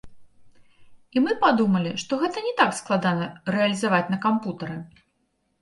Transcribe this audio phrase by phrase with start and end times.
[1.17, 4.77] І мы падумалі, што гэта не так складана рэалізаваць на кампутары!